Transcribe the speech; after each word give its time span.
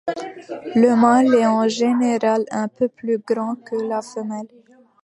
Le 0.73 0.95
mâle 0.95 1.35
est 1.35 1.45
en 1.45 1.67
général 1.67 2.43
un 2.49 2.67
peu 2.67 2.87
plus 2.87 3.19
grand 3.19 3.53
que 3.63 3.75
la 3.75 4.01
femelle. 4.01 4.47